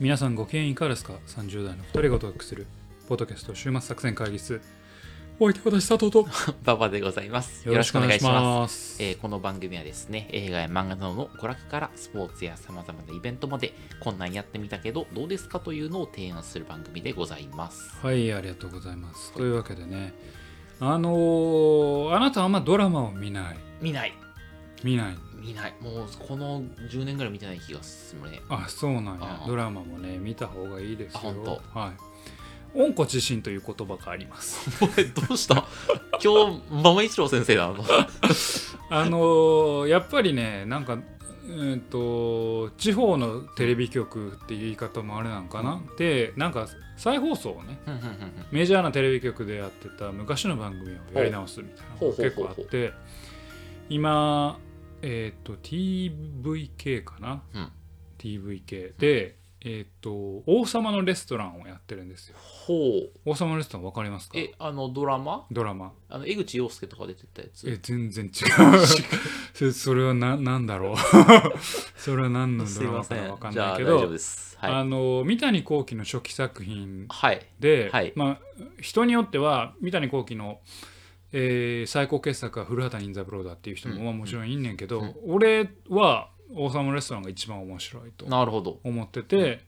[0.00, 2.66] 皆さんご機嫌いかがですか ?30 代の2人がお届けする
[3.06, 4.62] ポッドキャスト週末作戦会議室
[5.38, 6.26] お相手私佐藤と
[6.64, 7.68] ババでございます。
[7.68, 9.02] よろしくお願いしますす。
[9.02, 17.94] えーこの番組はですね、映画や漫画などの娯楽からスポーツや様々なイベントまで、こんなんやってみたけど、どうですかというのを提案する番組でございます。
[18.02, 20.14] はいありがとうございますというわけでね
[20.78, 24.14] あのーあなたはあんまドラマを見ない見ない
[24.82, 25.16] 見ない。
[25.34, 25.74] 見ない。
[25.80, 28.40] もうこの10年ぐらい見てない気がするね。
[28.48, 29.42] あそうなんや。
[29.46, 31.20] ドラマもね見た方がいいですよ。
[31.24, 31.92] あほんとはい。
[32.72, 34.68] 温故知新という言葉があります。
[35.28, 35.64] どうした？
[36.22, 37.76] 今日、馬場一郎先生なの
[38.90, 40.98] あのーやっぱりねなんか
[41.48, 48.14] うんと地方のテレビ局っていう言い方もあれなんかな、でなんか再放送をねうんうんうんうん。
[48.52, 52.92] メジャーなテレビ局でやってた昔の番組をやり直すみたいなのが結構あって
[53.88, 54.58] 今
[55.02, 57.72] えっ、と TVK かな、うん。
[58.18, 62.36] TVK で、えっ、と王様のレストランをやってるんですよ。
[62.38, 63.10] ほう。
[63.24, 64.38] 王様のレストランわかりますか？
[64.38, 65.46] え、あの、ドラマ？
[65.50, 65.92] ドラマ。
[66.08, 67.68] あの、江口洋介とか出てたやつ？
[67.68, 68.32] え全然違う。
[69.54, 70.96] そそれはななんだろう。
[71.96, 74.10] それは何のドラマかわかんないけど
[74.62, 77.46] あの三谷幸喜の初期作品はい。
[77.58, 78.12] で、はい。
[78.14, 78.38] まあ、
[78.80, 80.60] 人によっては三谷幸喜の、
[81.32, 88.80] えー最高傑作は古畑任三郎だっていう人も、うんまあ、もちろんいんねんけど、うん俺は王様レストランが一番面白いとなるほど。
[88.82, 89.60] 思ってて、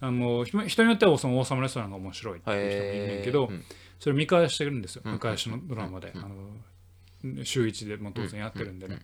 [0.00, 3.50] あの人人によってはその王様レストランが面白いっていう人もいんねんけど、
[3.98, 8.98] それ見返してるんですよ、うん昔のドラマで、うんあの週一でも当然やってるんでね、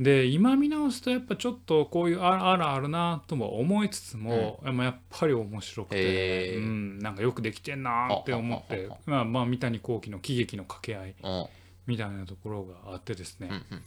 [0.00, 6.58] で今見直すとやっぱちょっとこういうああらあるなとも思いつつも、でもやっぱり面白くて、へー。
[6.58, 11.46] うん、なんかよくできてんなって思ってまあまあ三谷幸喜の喜劇の掛け合いうん
[11.86, 13.82] みたいなところがあってですね、うんうんうん。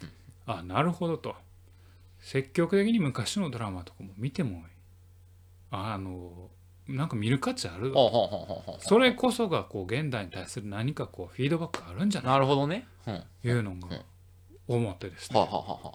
[0.47, 1.35] あなるほどと。
[2.19, 4.63] 積極的に昔のドラマとかも見ても
[5.69, 6.49] あの
[6.87, 7.93] なんか見る価値ある
[8.79, 12.87] それこそがこう現代に対する何かこうフィードバックあるんじゃないなるほどね。
[13.43, 14.01] いうのが
[14.67, 15.39] 思ってですね。
[15.39, 15.93] あはあは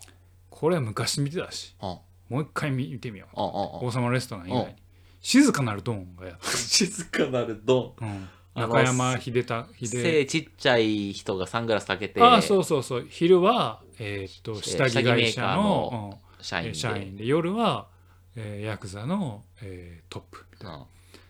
[0.49, 1.99] これは昔見てたしあは
[2.29, 3.41] もう一回見てみよう。
[3.41, 3.43] あ。
[3.43, 3.51] あああ
[3.83, 4.67] 王様レストラン以外。
[4.67, 4.75] に
[5.21, 9.67] 静かなるドーンがやって静かなるドる、うん、中山秀太ン。
[9.79, 9.87] 秀。
[9.89, 13.07] 背ちっちゃい人がサングラスかけて、ああそうそうそう。
[13.09, 16.71] 昼は、えーっと下着会社の社員で。
[16.71, 17.27] うん社員で。
[17.27, 17.89] 夜は、
[18.37, 20.77] えーヤクザの、えートップみたいな。
[20.77, 20.85] うん。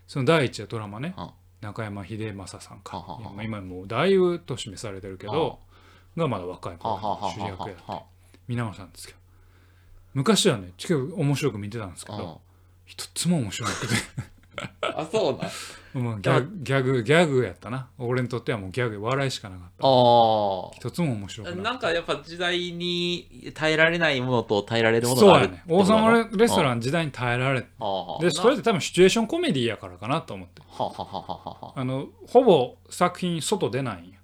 [0.06, 1.14] その第一はドラマね。
[1.16, 1.30] うん。
[1.60, 2.98] 中山秀正さんか。
[2.98, 5.58] はははは今もうだいぶ年召されてるけど
[6.16, 8.02] がまだ若い主役やっては
[8.48, 9.18] 見直したんですけど。
[10.14, 12.40] 昔はね結構面白く見てたんですけあど
[12.84, 13.94] 一つも面白くて。
[14.82, 15.48] あ、そうな
[16.20, 17.88] ギャグギャグギャグやったな。
[17.98, 19.86] 俺にとってはもうギャグ笑いしかなかった。
[19.86, 20.70] あ。
[20.76, 25.64] 一つも面白くななんかやっぱ時代に耐えられないものと耐えられるたものがあるそうやね。
[25.68, 27.66] 王様レレストンラン時代に耐えられで
[28.20, 30.62] でそれって多分シチュエーションコメディやからかなと思って。
[30.78, 34.19] あのほぼ作品外出ないんや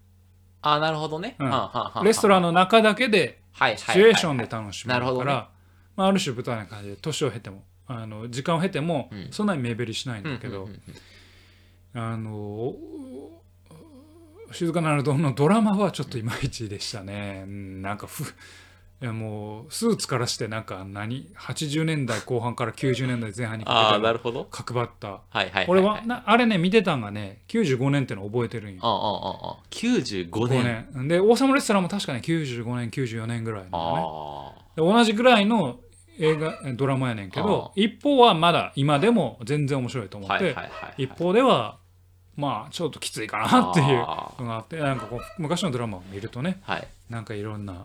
[0.62, 2.04] あなるほどね、うん。
[2.04, 5.48] レストランの中だけでシチュエーションで楽しむから、
[5.96, 9.28] まあ、ある種舞台な感じで年を経てもあの時間を経てもうん。
[9.30, 10.68] そんなに目減りしないんだけど、
[11.94, 12.74] あの
[14.52, 18.24] 静かなるドンのドラマはちょっといまいちでしたね、うんなんかふ
[19.02, 24.44] いやもうスーツからしてなんか何？80年代後半から90年代前半にあかけてあなるほど。
[24.50, 25.08] 角張った。
[25.08, 28.80] はいはいはい俺はなあれね見てたんがね95年っての覚えてるんよ。
[28.82, 30.88] あああああ95 5年。
[30.94, 31.08] 年。
[31.08, 34.82] で王様レストランも確かに95年94年ぐらいなのね。
[34.82, 35.78] 同じぐらいの
[36.18, 41.76] 映画えドラマやねんけど一方はまだ今でも全然面白いとあ思って、はいはいはい一方では
[42.34, 46.88] まあちょっときついかなっていうあのがあってなんかこう昔のドラマを見るとねーはい。
[47.10, 47.84] なんかいろんな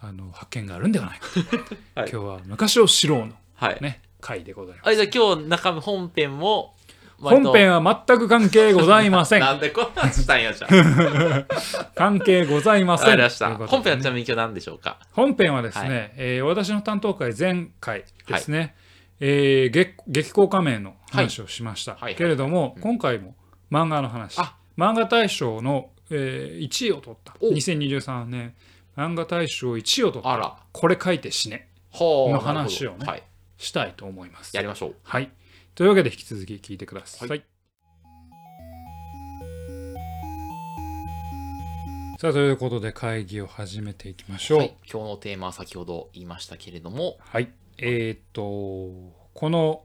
[0.00, 1.26] あの発見があるんではないか。
[1.28, 1.40] と、
[2.00, 2.10] はい。
[2.10, 4.90] 今日は昔を知ろうのはい、ね回でございます。
[4.90, 6.74] あじゃあ今日中身本編も
[7.20, 9.40] 本編は全く関係ございません。
[9.42, 10.70] なんでこんなんしたんやじゃん
[11.96, 13.28] 関係ございまわせんね。
[13.66, 14.98] 本編はちなみに今日何でしょうか？
[15.12, 18.76] 本編はですね、はえー私の担当会前回ですね、
[19.18, 22.14] えー激激高仮面の話をしました、はいはい。
[22.14, 23.34] けれども、今回も
[23.72, 24.38] 漫画の話。
[24.38, 24.54] あ。
[24.76, 27.34] 漫画大賞の、えー1位を取った。
[27.40, 27.50] お。
[27.50, 28.54] 2023年
[28.98, 30.56] 漫画大賞1位を取ったあら。
[30.72, 31.68] これ書いて死ね。
[31.90, 33.22] ほうの話をねはい。
[33.56, 34.56] したいと思います。
[34.56, 34.96] やりましょう。
[35.04, 35.30] はい。
[35.76, 37.36] というわけで引き続き聞いてください、は
[42.18, 44.58] さあということで会議を始めていきましょう。
[44.58, 47.18] はい、今日のテーマは先ほど言いましたけれども。
[47.20, 47.52] はい。
[47.76, 48.42] えーっと、
[49.32, 49.84] この、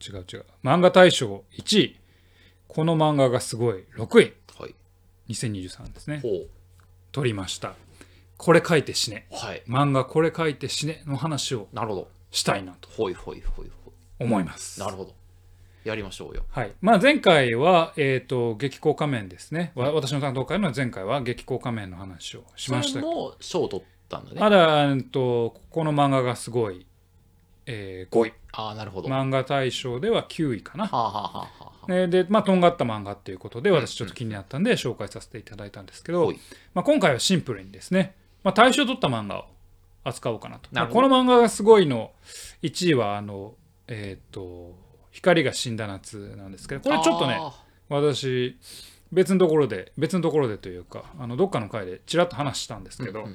[0.00, 2.00] 違う違う、漫画大賞1位、
[2.68, 4.74] この漫画がすごい、6位、はい。
[5.28, 6.20] 2023ですね。
[6.22, 6.46] ほ
[7.12, 7.74] 取りました。
[8.40, 9.26] これ書いて死ね。
[9.30, 9.62] うはい。
[9.68, 12.08] 漫画これ書いて死ねの話をなるほど。
[12.30, 13.92] したいなとほいほいほいほい。
[14.18, 14.80] 思います。
[14.80, 15.12] なるほど。
[15.84, 16.44] やりましょうよ。
[16.50, 16.72] はい。
[16.80, 19.72] まあ、前回は、えー、と激高仮面ですね。
[19.74, 23.00] わ私の担当会の前回は激高仮面の話をしました。
[23.00, 24.40] それも賞を取ったんだね。
[24.40, 26.86] まだ、えーとこの漫画がすごい、
[27.66, 30.86] えー5位ああなるほど、漫画大賞では9位かな。
[30.86, 31.92] はあはあはあはあ。
[31.92, 36.40] ねでまあとんがった漫画っていうことで私ちょっと気になったんで紹介させていただいたんですけど、はい。
[36.74, 39.44] まあ、今回はシンプルにですね、まあ、大賞を取った漫画を
[40.04, 40.68] 扱おうかなと。
[40.72, 42.12] なこの漫画がすごいの
[42.62, 43.54] 1位はあの
[43.86, 44.74] えっ、と
[45.10, 47.52] 「光が死んだ夏」なんですけどこれちょっとねあ
[47.88, 48.56] 私
[49.12, 53.26] 別のところで別のところでというかあのどっかの回でちらっと話したんですけど、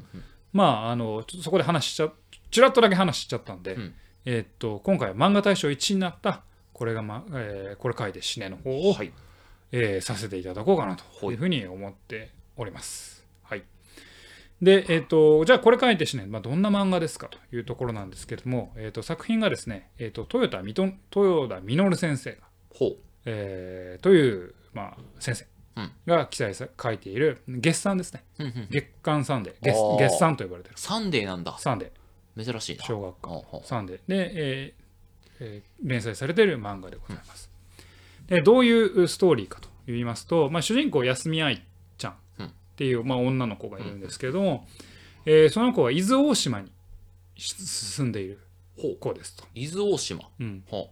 [0.54, 2.10] まああのちょっとそこで話しちゃ
[2.52, 3.94] ちらっとだけ話しちゃったんで、うん。
[4.26, 6.42] えーっと今回は漫画大賞1位になった
[6.74, 9.12] これが、まえーこれ書いて死ねの方を、はい。
[9.72, 13.15] えーさせていただこうかなとはいいうふうに思っております。
[14.72, 17.30] はい、で、えーっとじゃあこれ書いて死ね、まあ、どんな漫画ですか？
[17.30, 22.38] というところなんですけれども、えーっと作品がですね、えーっと豊田みと豊田稔先生が、
[22.74, 22.98] ほう。
[23.26, 25.46] えーという、まあ、先生
[25.78, 25.92] うん。
[26.06, 28.24] が記載さ書いている月刊ですね。
[28.40, 29.54] うんうん月刊サンデー。
[29.62, 30.76] 月月刊と呼ばれてる。
[30.78, 31.58] サンデーなんだ。
[31.60, 31.92] サンデ
[32.38, 32.84] 珍しいな。
[32.84, 33.30] ー小学校。
[33.30, 33.68] ほうほう。
[33.68, 33.98] サンデー。
[34.08, 34.86] で、えー
[35.42, 37.52] えー連載されている漫画でございます。
[38.28, 41.66] でどういうストーリーかと言いますと、まあ、主人公安見愛ちゃん
[42.76, 44.68] っていう、まあ、女の子がいるんですけれども、
[45.26, 46.72] えーその子は伊豆大島に
[47.38, 48.40] し住んでいる
[49.00, 49.46] 子ですと。
[49.56, 50.30] 伊豆大島。
[50.40, 50.90] うん、ほ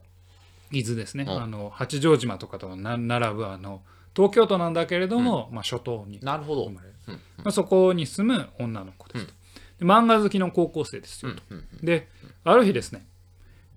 [0.72, 1.44] 伊豆ですね、うん。
[1.44, 3.82] あの八丈島とかとな並ぶあの
[4.16, 6.66] 東京都なんだけれども、まあ、諸島にうなるほど。
[6.66, 7.14] 生まれる、うん。
[7.14, 9.34] まあ、そこに住む女の子ですと。
[9.80, 11.42] で漫画好きの高校生ですよと。
[11.50, 11.66] うん。
[11.84, 12.08] で
[12.46, 13.06] ある日ですね、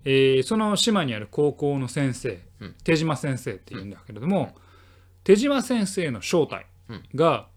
[0.05, 2.75] えーその島にある高校の先生、うん。
[2.83, 4.55] 手島先生っていうんだけれども、
[5.23, 6.65] 手島先生の正体
[7.13, 7.47] が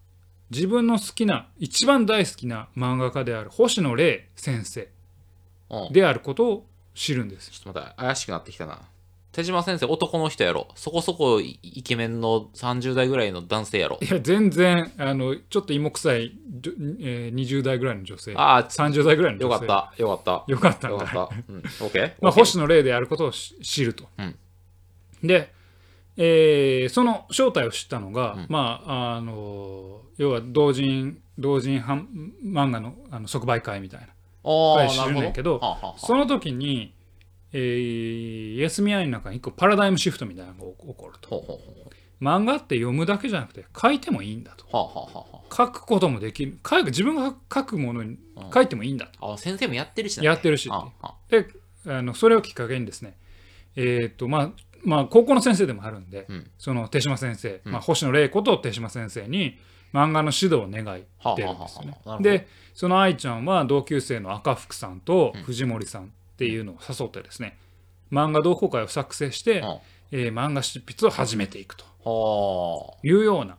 [0.50, 4.88] 自分の好きな一番大好きな漫画家である星野玲先生
[5.70, 5.92] うん。
[5.92, 7.50] であることを知るんです。
[7.50, 8.80] ちょっと待って怪しくなってきたな。
[9.32, 10.66] 手島先生男の人やろ。
[10.74, 13.98] そこそこイイケメンの30代ぐらいの男性やろ。
[14.02, 18.34] いや全然あのちょっと芋臭い、じょえー20代ぐらいの女性。
[18.36, 19.64] ああ30代ぐらいの女性。
[19.66, 20.98] よかったよかっよかったんだ。
[20.98, 21.36] たよかった。
[21.48, 24.08] うん OK まあ、星野霊であることをし知ると。
[24.18, 24.36] うん。
[25.22, 25.52] で、
[26.22, 28.46] えーその正体を知ったのが、うん。
[28.50, 32.08] まああの要は同人同人版
[32.44, 34.06] 漫画のあの即売会みたいな。
[34.44, 35.98] ああ知なるんだけどはあはあはあ。
[35.98, 36.94] その時に、
[37.52, 41.30] えー休み合いの中に一個パラダイムシフトみたいなのが起こると。
[41.30, 41.90] ほうほうほ
[42.20, 44.66] 漫画って読むだけじゃなくて書いてもいいんだと。
[44.70, 46.58] うはあはあはあは書くこともできる。
[46.68, 48.18] 書く自分が書くものに
[48.52, 49.26] 書いてもいいんだと。
[49.26, 51.14] ああ先生もやってるしなやってるしああ。
[51.30, 51.46] で
[51.86, 53.16] あのそれをきっかけにですね
[53.74, 54.50] えっ、とまあ
[54.84, 56.50] まあ高校の先生でもあるんで、うん。
[56.58, 57.72] その手島先生、うん。
[57.72, 59.58] まあ、星野玲子と手島先生に
[59.92, 66.06] 漫画の指導を願いはあてるんですよねでその愛ちゃんは同級生の赤福さんと藤森さんっ
[66.36, 67.58] ていうのを誘ってですね、
[68.10, 69.78] 漫画同好会を作成して、うん
[70.12, 73.56] えー漫画執筆を始めていくとはいうような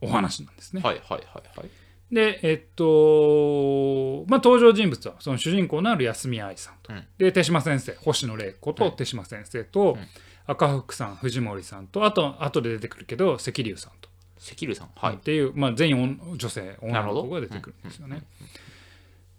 [0.00, 0.82] お話なんですね。
[0.82, 1.70] どはいはいはいはい
[2.12, 7.04] でえっとまあ登場人物はその主人公のある安見愛さんと、うん。
[7.18, 9.98] で手島先生星野玲子と手島先生と、ん。
[10.44, 14.08] 赤福さん藤森さんとあと後で出てくるけど関龍さんと、
[14.38, 14.88] 関龍さん？
[14.96, 15.14] はい。
[15.14, 18.24] っていう、まあ、全員女女性女の子が出てくるんですよね。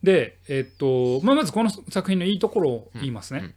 [0.01, 3.53] で、えっとまあ、まずこの作品のいいところを言いますね。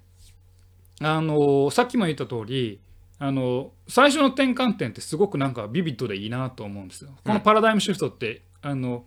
[1.00, 2.80] あのさっきも言った通り
[3.20, 7.10] あの最初の転換点ってすごくなんかビビッドでいいなと思うんですよ。
[7.24, 9.04] このパラダイムシフトって、あの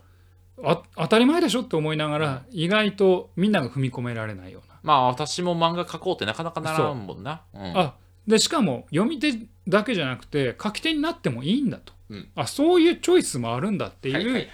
[0.63, 4.79] あ当たり前でしょって思いながら意外とみんなが踏み込められないような。
[4.83, 7.41] まあ私も漫画描こうってなかなかならんもんな。
[7.53, 7.77] うん。
[7.77, 7.95] あ
[8.27, 9.33] でしかも読み手
[9.67, 12.29] だけじゃなくて書き手になってもいいんだと、うん。
[12.35, 14.47] あそういうチョイスもあるんだってはいう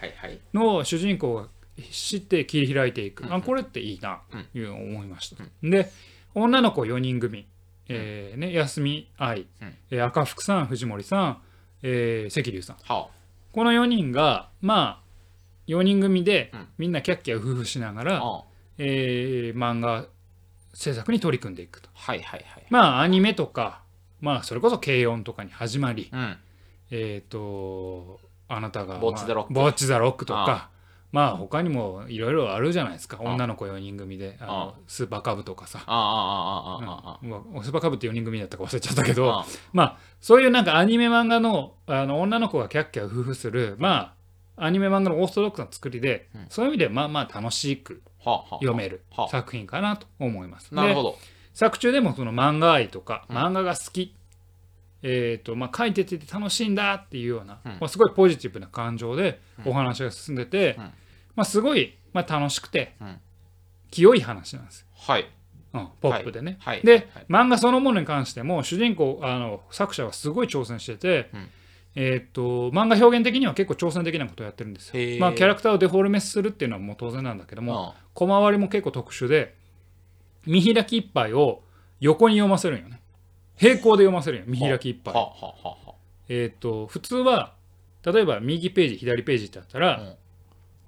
[0.53, 1.47] のを主人公が
[1.91, 3.33] 知って切り開いていく、うん。
[3.33, 5.91] あこれっていいなという思いました、で
[6.33, 7.47] 女の子4人組、
[7.89, 9.75] えーね、安見愛、うん。
[9.89, 11.41] えー赤福さん藤森さん、
[11.81, 12.77] えー関龍さん。
[12.83, 13.09] は
[13.55, 15.05] この4人がまあ
[15.67, 16.67] 4人組でうん。
[16.77, 18.43] みんなキャッキャウフフしながら、ああ。
[18.77, 20.07] えー漫画
[20.73, 21.89] 制作に取り組んでいくと。
[21.93, 22.65] はいはいはい。
[22.69, 23.81] まあアニメとか
[24.19, 26.37] まあそれこそ軽音とかに始まりうん。
[26.91, 28.19] えっ、と
[28.49, 29.53] あなたがボッチザロック。
[29.53, 30.69] まあボッチザロックとあか
[31.15, 33.19] まあ他にもいろいろあるじゃないですか。
[33.21, 34.35] 女の子4人組で。
[34.41, 35.79] あのスーパーカブとかさ、
[37.63, 39.45] スーパーカブって4人組だったか忘れちゃったけど。
[39.71, 43.77] まあそういうなんかアニメ漫画のあの女の子がキャッキャ夫婦する。
[43.79, 44.13] ま
[44.57, 50.75] あアニメ漫画のオーソドックスな作りで、そういう意味でまあまあ楽しく読める作品かなと思います。
[50.75, 51.17] なるほど。
[51.53, 54.17] 作中でもその漫画愛とか漫画が好き、
[55.01, 60.75] えーとまあ、書いてて楽しいんだっていうような、まあ、すごいポジティブな感情でお話が進んでて。
[60.77, 60.91] うん。
[61.35, 63.19] まあ、すごい、まあ、楽しくてうん。
[63.91, 64.87] 清い話なんですよ。
[64.93, 65.29] はい。
[65.73, 66.81] うん、ポップでね、はい。
[66.81, 67.25] で、はい。
[67.29, 71.47] 漫画そのものに関しても主人公あの作者はすごい挑戦してて、うん。
[71.97, 75.19] えーっと漫画表現的には結構挑戦的なことをやってるんですよ。
[75.19, 78.03] まあ、キャラクターをデフォルメするっていうのはもう当然なんだけども、うん。
[78.13, 79.55] 小回りも結構特殊で
[80.45, 81.63] 見開き一杯を
[82.01, 83.01] 横に読ませるんよね。
[83.55, 85.13] 平行で読ませるんよ見開き一杯。
[85.13, 85.53] ははは
[85.85, 85.95] は
[86.27, 87.53] えーっと普通は
[88.05, 90.15] 例えば右ページ左ページってあったら、うん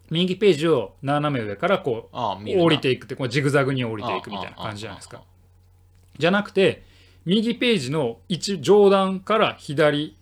[0.10, 2.18] 右ページを斜め上からこう
[2.60, 5.22] 降りていくってこうジグザグに降りていくみたいな感じじゃないですか。
[6.18, 6.84] じゃなくて
[7.26, 10.18] 右ページの一上段から左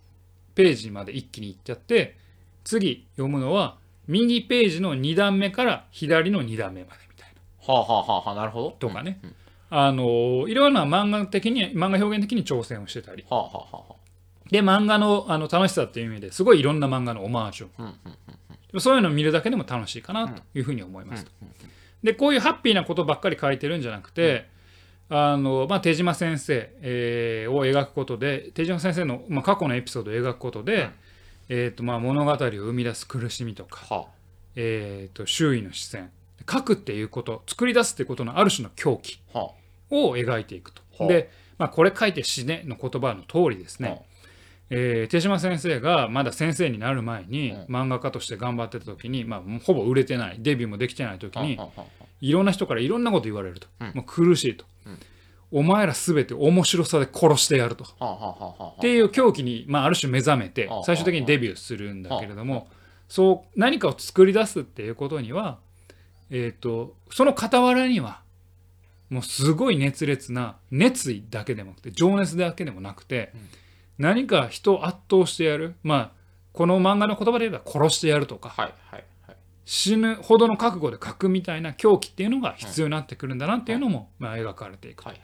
[0.55, 2.17] ページまで一気に行っちゃって
[2.63, 3.77] 次読むのは
[4.07, 7.29] 右ページの2段目から左の2段目までみたい
[7.67, 7.73] な。
[7.73, 8.71] はあはあはあはあなるほど。
[8.71, 9.35] とかね、うんうん。
[9.69, 13.23] あのいろんな漫画的に漫画表現的に挑戦をしてたり。
[13.29, 13.95] はあはあはあは
[14.49, 17.67] で漫画のあの楽しさっていう意味ですごいいろんな漫画のオマージュ。
[17.67, 17.95] をあうんうん
[18.79, 21.31] そういうのを見るだけでも楽しいかなというふうに思いますと。
[22.03, 24.47] でこういうハッピーなことばっかり書いてるんじゃなくて、
[25.09, 30.91] あのまあ、手島先生、えーを描くことで手島先生の、まあ、過去のエピソードを描くことで、うん。
[31.49, 34.07] えーとまあ、物語を生み出す苦しみとか、は
[34.55, 36.11] えー、と周囲の視線
[36.49, 39.39] 書くっていうこと作り出すっていうことのある種の狂気あ。
[39.39, 39.51] は
[39.91, 40.81] を描いていくと。
[40.97, 41.07] はあ。
[41.07, 43.83] で、まあ、これ書いて死ねの言葉の通りですあ。
[43.83, 44.05] ね、
[44.69, 47.75] えー手島先生がまだ先生になる前にうん。
[47.75, 51.59] 漫画家として頑張ってた時に、まあ、ほぼ売れてないデビューもできてない時に
[52.21, 53.87] いろんな人からいろんなこと言われると、うん。
[53.93, 54.99] もう苦しいと、うん。
[55.51, 62.67] お前ら全て面白さで殺してやると、っていう狂気に、まあ、ある種目覚めてあ最終的にデビューするんだけれども
[63.07, 65.59] そう何かを作り出すっていうことには、
[66.29, 68.21] えー、とその傍らには
[69.09, 73.49] もうすごい熱烈な熱意だけでもなくて情熱だけでもなくて、うん
[73.97, 75.75] 何か人を圧倒してやる。
[75.83, 76.11] まあ
[76.53, 78.49] この漫画の言葉で言えば殺してやるとか。
[78.49, 79.37] はいはいはい。
[79.65, 85.09] 死ぬほどの覚悟で書くみたいな狂気っていうのが必要になってくるんだなっていうのも、まあ、描かれていくと。
[85.09, 85.15] は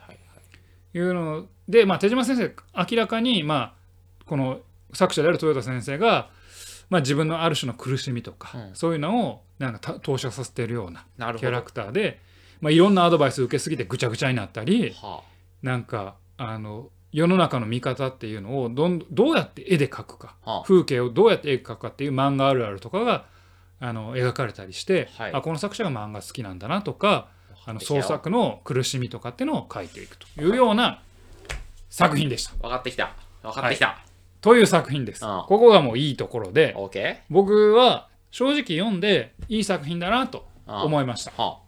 [0.94, 3.76] いうので、まあ、手島先生明らかに、ま
[4.20, 4.60] あ、この
[4.94, 6.30] 作者である豊田先生が、
[6.90, 8.76] まあ、自分のある種の苦しみとか、うん。
[8.76, 11.06] そういうのをなんかた投射させてるような
[11.38, 12.20] キャラクターで、
[12.60, 15.24] まあ、いろんなアドバイスを受けすぎてぐちゃぐちゃになったりは
[15.62, 20.36] なんかあの世の中の見方っていうのをどんどうやって絵で描くか。
[20.46, 20.60] あ。
[20.60, 23.26] は風景をどうやって絵描くかっていう漫画あるあるとかが
[23.80, 25.34] あの描かれたりして、はい。
[25.34, 27.28] あこの作者が漫画好きなんだなとか
[27.66, 31.02] あの創作の苦しみとかっていうのを描いていくというような
[31.90, 32.54] 作品でした。
[32.62, 33.14] 分かってきた。
[33.44, 34.00] 分かってきた、
[34.40, 35.26] という作品です。
[35.26, 35.44] うん。
[35.48, 41.32] ここがもういいところでオーケ僕は正直読んでいい作品だなとー思いました。
[41.42, 41.60] は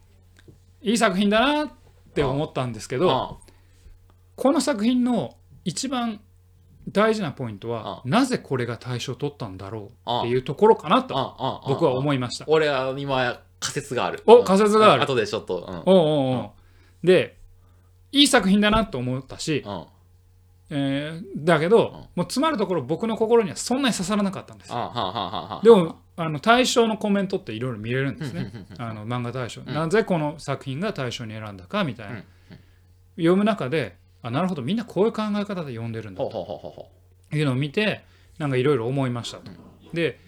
[0.81, 1.69] いい作品だなっ
[2.13, 3.27] て思ったんですけどあ。
[3.33, 3.37] は
[4.35, 6.19] この作品の一番
[6.89, 11.13] 大事なポイントはなぜこれが大賞を取ったんだろうっていうところかなと
[11.67, 12.45] 僕はう思いました。
[12.47, 14.21] 俺は今仮説がある。
[14.25, 15.03] お仮説がある。
[15.03, 15.93] 後でちょっとうん。
[15.93, 16.51] おうお
[17.03, 17.37] で
[18.11, 19.85] いい作品だなと思ったし、うん。
[20.69, 21.83] えーだけど、うん。
[21.83, 24.71] もう詰まるところ僕の心にはそんなに刺さらなかったんです。
[24.71, 28.51] よでもあの対象のコメントっていろいろ見れるんですね。
[28.77, 29.65] あの漫画大賞、ん。
[29.65, 32.23] なぜこの作品が大賞に選んだかみたいな、うん。
[33.15, 34.61] 読む中であなるほど。
[34.63, 36.89] みんなこういう考え方で読んでるんだと。
[37.31, 38.01] いうのを見て
[38.39, 39.51] なんかいろいろ思いましたと。
[39.93, 40.19] で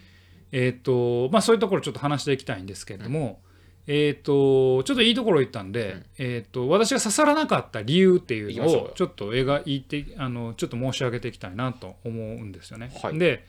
[0.52, 3.42] えーっとまあそういうところちょっと話していきたいんですけれども、
[3.88, 6.06] えーっとちょっといいところ言ったんで、うん。
[6.18, 12.92] えーっと私が刺さらなかった理由っていうのをちょっと描いてあのちょっと申し上げていきたいなと思うんですよね。
[13.02, 13.18] はい。
[13.20, 13.46] で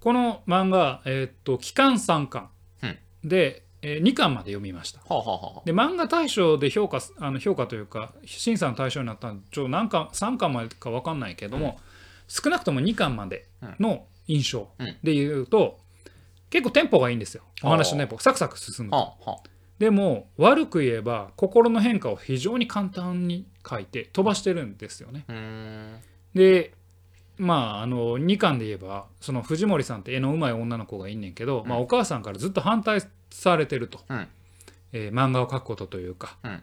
[0.00, 2.48] この漫画、えーっと期間3巻
[2.82, 2.98] うん。
[3.28, 5.00] で、え2巻まで読みました。
[5.00, 11.78] うはあはあはで漫画大賞で評価すあの評価というか審査の対象になったのちょ何巻3巻までか分かんないけども、
[12.28, 13.46] 少なくとも2巻まで
[13.78, 14.96] の印象うん。
[15.02, 15.78] で言うと、
[16.50, 17.42] 結構テンポがいいんですよ。
[17.62, 19.38] お話のテンポサクサク進むはあは
[19.78, 25.24] でも悪く言えば心の変化を非常に簡単に書いて飛ばしてるんですよね。
[25.28, 26.00] あうーん。
[26.34, 26.72] で
[27.38, 34.28] まああの2巻で言えばその藤森さんって絵の上手い女の子がいんねんけど、まあ、お母さんからずっと反対されてると、うん。
[34.92, 36.62] えー漫画を描くことというか、うん。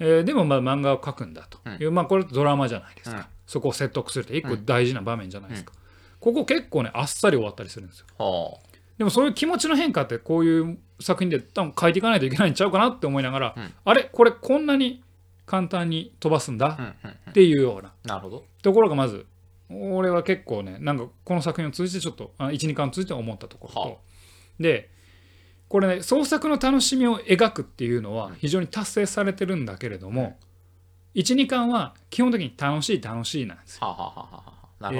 [0.00, 1.58] えーでもまあ漫画を描くんだと。
[1.80, 3.24] いう、まあこれドラマじゃないですか、うん。
[3.46, 5.72] そこを説得するって一個大事な場面じゃないですか、
[6.20, 8.06] ここ結構ねあっさり終わったりするんですよ。
[8.18, 8.58] は
[8.98, 13.72] でもそういう気持ちの変化ってこういう作品で多分書いていかないといけないんちゃうかなって思いながら、うん。
[13.84, 15.02] あれこれこんなに
[15.46, 16.94] 簡単に飛ばすんだあうんうん
[17.26, 17.30] うん。
[17.30, 18.20] っていうような
[18.62, 19.26] ところがまず
[19.70, 23.96] 俺は結構ねなんかこの作品を通じてちょっと12巻を通じて思ったところと、は
[24.60, 24.90] で
[25.72, 30.38] これね創作の楽しみを描くっていうのは非常に達成されてるんだけれども、
[31.14, 33.96] 12巻は基本的に楽しい楽しいなんですよ。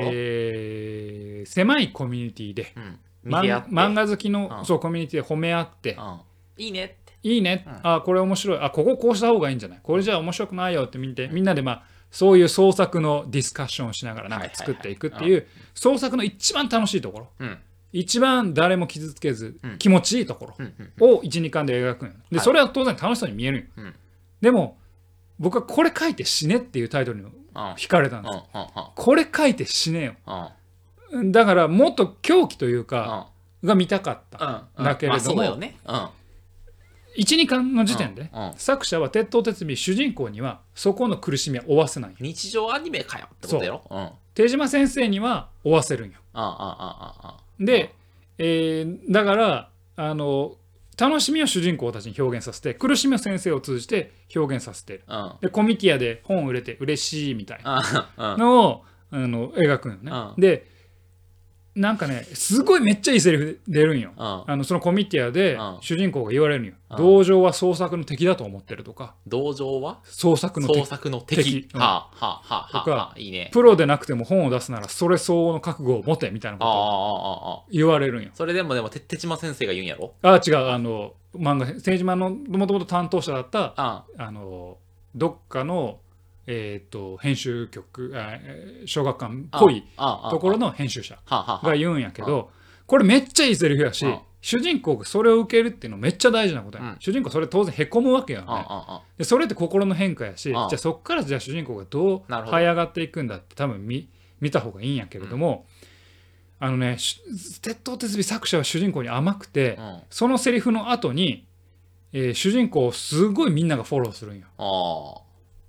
[0.02, 2.98] えー狭いコミュニティでうん。
[3.24, 4.64] 見漫画好きの、うん。
[4.64, 6.20] そうコミュニティで褒め合って、うん。
[6.56, 7.12] いいねって。
[7.22, 7.80] いいね、うん。
[7.82, 8.58] あこれ面白い。
[8.58, 9.80] あこここうした方がいいんじゃない？
[9.82, 17.28] これじゃ面白くないよって見てみんなでまあそういう創作のディスカッションをしながらなんか作っていくっていう創作の一番楽しいところ。
[17.40, 17.58] うん
[17.92, 19.78] 一番誰も傷つけずうん。
[19.78, 20.52] 気持ちいいとこ
[20.98, 22.14] ろを12巻で描くのよ。
[22.30, 22.44] ではい。
[22.44, 23.94] それは当然楽しそうに見えるん。
[24.40, 24.78] でも
[25.38, 27.32] 僕はこれ書いて死ねっていうタイトルにうん
[27.74, 28.34] 惹かれたんです。
[28.94, 30.14] これ書いて死ねよ。
[31.10, 33.28] うんだからもっと狂気というか
[33.62, 34.84] うんが見たかったうん。
[34.84, 35.76] だけれどもまあそうだよね。
[35.86, 36.08] うん。
[37.18, 42.16] 12巻の時点で作者は鉄頭鉄尾主人公にはそこの苦しみは負わせないよ。
[42.20, 43.82] 日常アニメかよってことやろ。
[43.90, 43.96] うん。
[43.98, 44.06] うんう。
[44.06, 46.16] ん手島先生には負わせるんよ。
[46.32, 47.94] あで、
[48.38, 50.56] えーだからあの
[50.98, 60.40] 楽しみを主人公たちに表現させて苦しみを先生を通じて表現させてるあああでコミティアで本を売れて嬉しいみたいなのをあの描くんよね、うん。
[60.40, 60.66] で
[61.74, 64.12] なんかねすごいめっちゃいいセリフ出るんよ。
[64.18, 65.78] ああのそのコミティアでうん。
[65.80, 66.74] 主人公が言われるんよ。
[66.90, 66.96] うん。
[66.98, 69.14] 同情は創作の敵だと思ってるとか。
[69.26, 70.00] 同情は？
[70.04, 70.80] 創作の敵。
[70.80, 71.42] 創作の敵。
[71.42, 71.68] 敵。
[71.72, 71.80] うん。
[71.80, 73.50] はあはあはあはとかいいね。
[73.52, 78.30] プロでなくても本を出すならそれ相応の覚悟を持てみたいなことをああああああ言われるんよ。
[78.34, 80.12] それでもでもて手島先生が言うんやろ？
[80.22, 80.56] あ違う。
[80.68, 84.76] あの漫画政治漫のもともと担当者だったああの
[85.14, 86.00] どっかの、
[86.46, 89.84] えー、と編集局あえー小学館っあぽい
[90.30, 92.50] ところの編集者が言うんやけど
[92.86, 96.96] これめっちゃいいセリフやしうん主人公がそれを受けるっていうのめっちゃ大事なことや、うん。
[96.98, 98.46] 主人公それ当然へこむわけやね。
[99.16, 100.62] でそれって心の変化やしじあ。
[100.62, 104.08] ゃあそっからじゃあ主人公がどう這い上がっていくんだって多分見
[104.40, 105.64] 見た方がいいんやけれども、
[106.58, 107.20] あのねし
[107.62, 110.00] 鉄頭鉄尾作者は主人公に甘くて、うん。
[110.10, 111.46] そのセリフの後に、
[112.12, 114.46] えー主人公をすごいみんながフォローするんよ。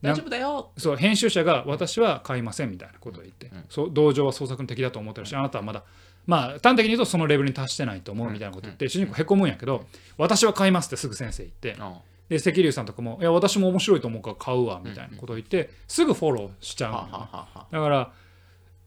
[0.04, 0.72] 大丈夫だよ。
[0.78, 3.94] そう編集者が私は買いませんみたいなことを言って、うん。
[3.94, 5.84] 同情は創作の敵だと思ってるし、あなたはまだ
[6.26, 9.86] まあ端的に言うとそのレベルに達してないと思うみたいなこと言って、主人公へこむんやけど、
[10.18, 11.96] 私は買いますってすぐ先生言って、うん。
[12.30, 18.12] で関龍さんとかも「いや私も面白いと思うから買うわ」みたいなことを言って、すぐフォローしちゃうだから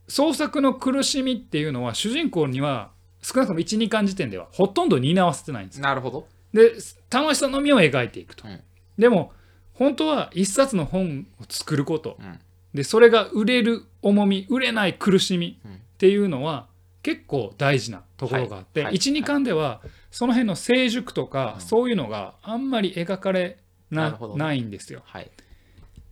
[0.08, 2.90] 創作の苦しみっていうのは主人公には
[3.22, 5.82] 少なくとも12巻時点ではほとんど担わせてないんですよ。
[5.82, 6.26] なるほど。
[6.52, 6.72] で
[7.10, 8.60] 楽しさのみを描いていくと、うん。
[8.98, 9.32] でも
[9.78, 12.38] 本当は一冊の本を作ること、うん。
[12.74, 15.72] でそれが売れる重み売れない苦しみうん。
[15.74, 16.66] っていうのは
[17.02, 18.92] 結構大事なところがあって、はい。
[18.92, 18.96] はい。
[18.96, 21.60] 12巻ではその辺の成熟とか、うん。
[21.60, 23.58] そういうのがあんまり描かれ
[23.90, 25.02] なないんですよ。
[25.04, 25.30] はい。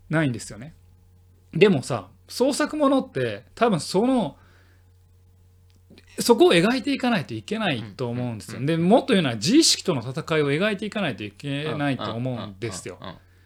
[0.09, 0.75] ないんですよね。
[1.53, 4.37] でもさ創作ものって多分その
[6.19, 8.59] そこを描いていかないといけないと思うんですよ。
[8.59, 8.67] うん。
[8.67, 12.99] でもっと言うのは自意識との戦いを描いていかないといけないと思うんですよ。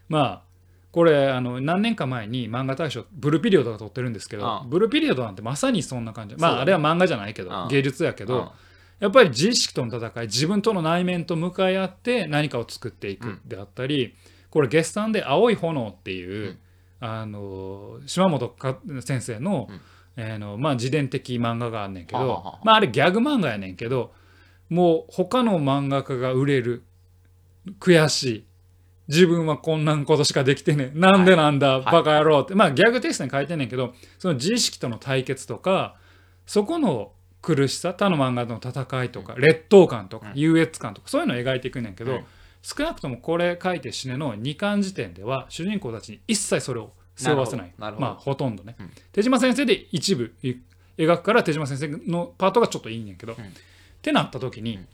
[0.09, 0.43] まあ
[0.91, 4.65] これあの何年か前に漫画大賞ブルーピリオドが撮ってるんですけどああ。
[4.67, 6.37] ブルーピリオドなんてまさにそんな感じ。
[6.37, 7.69] まああれは漫画じゃないけどああ。
[7.69, 8.53] 芸術やけうんど
[9.01, 14.17] やっぱり自意識との戦い自分との内面と向かい合って何かを作っていくであったり、
[14.51, 16.59] これ月産で「青い炎」っていう、うん。
[17.01, 19.81] あの島本か先生の,、うん。
[20.17, 24.13] えーのまあ、自伝的漫画があんねんけどはあはまあ、あれギャグ漫画やねんけど
[24.69, 26.83] もう他の漫画家が売れる
[27.79, 28.45] 悔しい
[29.09, 30.99] 自分はこんなんことしかできてねえ。
[30.99, 31.85] なんでなんだ、はい。
[31.85, 32.55] バカ野郎って。
[32.55, 35.97] まあギャグテイストに書いてんねんけどその自意識との対決とか
[36.47, 40.39] そこの苦しさ他の漫画との戦いとか、劣等感とか、うん。
[40.39, 42.25] 優越感とかそういうのを描いていくねんけど、うん
[42.61, 47.73] 少なくともこれ書いて死ねの2巻時点では主人公たちに一切それを背負わせない。
[47.79, 48.65] ほまあほとんど。
[48.65, 50.55] ね、うん手島先生で一部い
[50.99, 53.47] 描くから手島先生のパートがちょっといいんやけど、うんっ
[54.03, 54.89] てなった時に、うん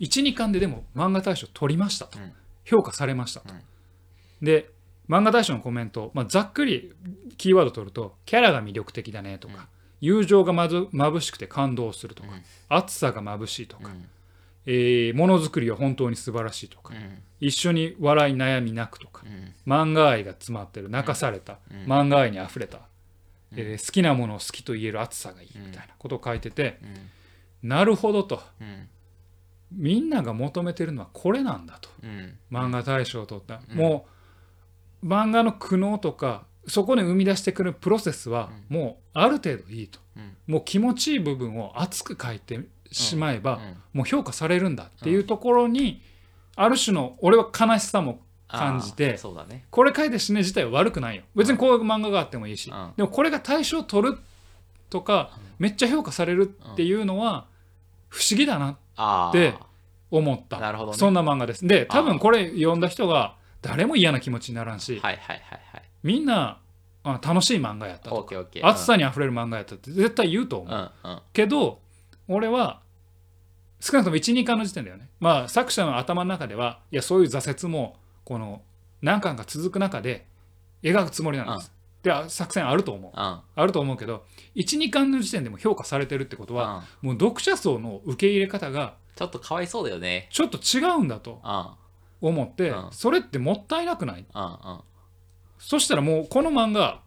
[0.00, 2.32] 12巻ででも漫画大賞取りましたと、うん
[2.68, 3.60] 評価されましたと、うん
[4.40, 4.70] で
[5.08, 6.92] 漫画大賞のコメント、まあ、ざっくり
[7.38, 9.60] キーワード取るとキャラが魅力的だねとか、うん。
[10.00, 12.42] 友情がまず眩しくて感動するとか、うん。
[12.68, 14.04] 熱さが眩しいとか、うん。
[14.66, 17.22] えーものづくりは本当に素晴らしいとか、うん。
[17.40, 19.54] 一緒に笑い悩み泣くとかうん。
[19.66, 21.90] 漫画愛が詰まってる泣かされた、うん。
[21.90, 22.82] 漫画愛にあふれた、
[23.52, 26.78] えー好きなものを好きと言える熱さがいいみたいなことを書いてて、
[27.62, 27.68] うん。
[27.70, 28.42] なるほどと。
[28.60, 28.88] うん
[29.72, 31.88] みんなが求めてるのはこれなんだと。
[32.02, 32.38] うん。
[32.50, 33.76] 漫画大賞を取った、うん。
[33.76, 34.06] も
[35.02, 40.36] う漫画の苦悩とかそこで生み出してくるプロセスはもうある程度いいと、うん。
[40.46, 43.76] もう気持ちいい部分を熱く書いてしまえば、うん。
[43.92, 46.02] もう評価されるんだっていうところに、
[46.56, 49.66] ある種の俺は悲しさも感じてね。
[49.70, 51.22] これ書いて死ね自体は悪くないよ。
[51.36, 52.92] 別にこういう漫画があってもいいし、うん。
[52.96, 54.18] でもこれが大賞を取る
[54.90, 57.46] とか、めっちゃ評価されるっていうのは
[58.08, 59.54] 不思議だなああで
[60.10, 60.58] 思った。
[60.58, 60.98] なるほどね。
[60.98, 61.66] そんな漫画です。
[61.66, 65.82] で多分これ読んだ人が誰も嫌な気持ちにならんし、はいはいはいはい。
[66.02, 66.60] みんな
[67.04, 68.66] あ楽しい漫画やったとかオッケーオッケー。
[68.66, 71.20] 熱さにあふれる漫画やったって絶対言うと思う、うんうん。
[71.32, 71.80] けど
[72.26, 72.80] 俺は
[73.80, 75.08] 少なくとも12巻の時点だよね。
[75.20, 78.62] まあ作者の頭の中ではいやそういう挫折もこの
[79.00, 80.26] 何巻か続く中で
[80.82, 81.72] 描くつもりなんです、
[82.08, 83.12] で作戦あると思う。
[83.14, 84.24] あると思うけど
[84.56, 90.28] 12巻の時点でも評価されてるってことは、もう読者層の受け入れ方がちょっとかわいそうだよね。
[90.30, 92.28] ちょっと違うんだとうん。
[92.30, 92.88] 思って、うん。
[92.92, 94.26] それってもったいなくない？
[95.58, 97.00] そしたらもうこの漫画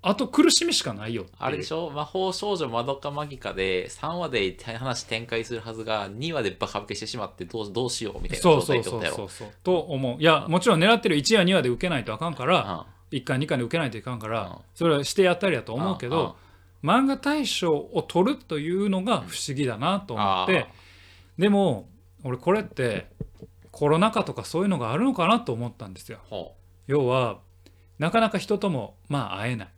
[0.00, 1.90] あと苦しみしかないよあれでしょ？
[1.90, 10.20] 魔法少女まどかマギカで3話で話展開するはずが2話でバカ受けしてしまってどうどうしようみたいなことやろそうそうそうと思う。
[10.20, 14.32] いやもちろん狙ってる1話2話で受けないとあかんからう1巻2巻で受けないといかんかうん。
[14.32, 16.36] らそれはしてやったりだとん思うけど
[16.82, 20.66] 漫画大賞を取るというのが不思議だなと思って
[21.38, 21.88] でも
[22.24, 23.06] 俺これって
[23.70, 26.18] コロナ禍とかそういうのがあるのかなと思ったんですよ。
[26.28, 26.54] ほ
[26.86, 27.38] 要は
[27.98, 29.68] なかなか人ともまあ会えない、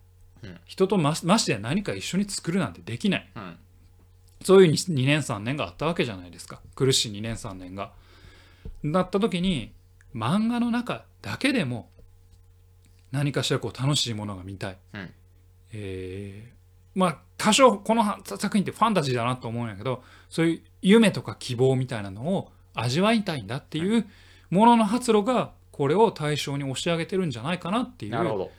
[0.43, 0.59] うん。
[0.65, 3.29] 人とまましてや何か一緒に作るなんてできない。
[3.35, 3.57] うん。
[4.43, 6.61] そういう2年3年があったわけじゃないですか。
[6.75, 7.91] 苦しい2年3年が。
[8.83, 9.71] だった時に
[10.15, 11.89] 漫画の中だけでも
[13.11, 14.77] 何かしらこう楽しいものが見たい。
[14.93, 15.13] うん。
[15.73, 16.61] えー
[16.93, 24.05] まあ多少この作品ってファンタジーだなと思うんやけどそういう夢とか希望みたいなのを味わいたいんだっていう
[24.49, 28.49] ものの発露がこれを対象に押し上げてるんじゃないかなっていう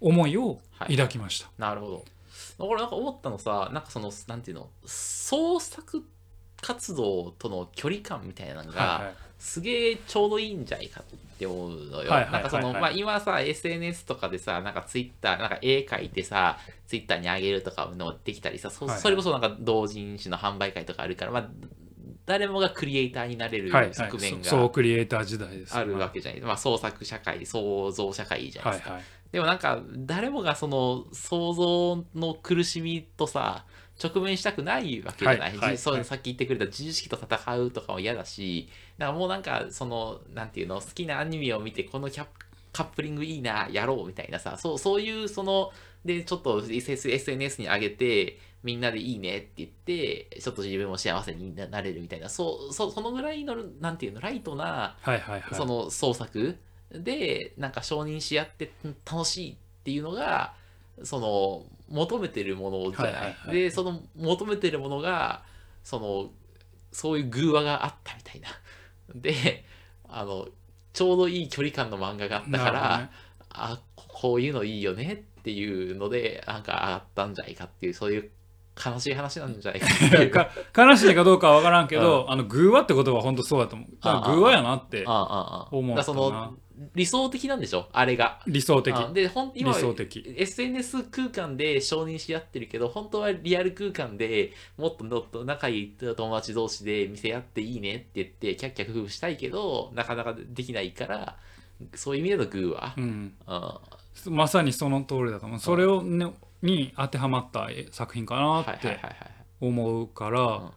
[0.00, 0.96] 思いをはい。
[0.96, 1.50] 抱きました。
[1.58, 2.04] なるほど。
[2.58, 6.02] 俺なんか思ったのさなんかそのなんていうの創作
[6.62, 9.14] 活動との距離感みたいなのが、はいはい
[9.46, 12.10] すげえちょうどいいんじゃないかって思うのよ。
[12.10, 21.48] なんかその、まあ今さ、SNS とかでさ、なんかツイッター、なんか絵描いてさ、ツイッターにあげるとかのできたりさ、そそれこそなんか同人誌の販売会とかあるから、まあ、
[22.26, 25.76] 誰もがクリエイターになれるはいはい側面そそうがクリエイター時代です。
[25.76, 26.40] あるわけじゃない。
[26.40, 28.90] まあ創作社会、創造社会じゃないですか。
[28.90, 33.66] はいはいでもなんか誰もがその想像の苦しみとさ
[34.02, 35.78] 直面したくないわけじゃない、はい。
[35.78, 36.04] そうはい。
[36.04, 42.26] さっき言ってくれた自意識と戦うとかも嫌だしだからもうなんかそのなんていうの好きなアニメを見てこのキャッ
[42.72, 45.72] カップリングいいなやろうみたいなさそうそういうその
[46.04, 55.54] でちょっと SNS に上げてみんなでいいねって言ってちょっと自分も幸せになれるみたいなそうそうそのぐらいのなんていうのライトなはいはいはい。
[55.54, 56.58] その創作
[56.90, 58.70] でなんか承認し合って
[59.10, 60.54] 楽しいっていうのが
[61.02, 63.56] その求めてるものじゃない,、はいはいはい。
[63.56, 65.42] でその求めてるものが
[65.84, 66.30] その
[66.92, 68.48] そういう偶話があったみたいな。
[69.14, 69.64] で
[70.08, 70.48] あの
[70.92, 73.10] ちょうどいい距離感の漫画があったから、ね。
[73.50, 78.30] あこういうのいいよねっていうのでなんかあったんじゃないかっていうそういう
[78.84, 84.36] 悲しい話なんじゃないか 悲しいかどうかは分からんけど、あの偶話って言葉は本当そうだと思う。
[84.36, 85.68] 偶話やなってああああ。
[85.70, 86.12] 思ったな。
[86.12, 86.54] だからその
[86.94, 87.88] 理想的なんでしょ？
[87.92, 88.40] あれが。
[88.46, 88.94] 理想的。
[88.94, 90.34] あでほん今理想的。
[90.36, 101.36] SNS 空間で承認し合ってるけど本当はリアル空間でもっともっと仲いい友達同士で見せ合っていいねって言ってキャッキャ夫婦したいけどなかなかできないから
[101.94, 103.34] そういう意味でのグーは、うん、
[104.26, 104.34] うん。
[104.34, 105.58] まさにその通りだと思う。
[105.60, 108.98] それを、ね、に当てはまった作品かなって
[109.60, 110.70] 思うから、うん。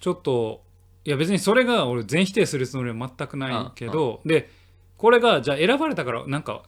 [0.00, 0.62] ちょっと
[1.04, 4.50] いや別にそれが俺全否定するつもりは全くないけど、で
[4.98, 6.64] これがじゃあ選ばれたからなんか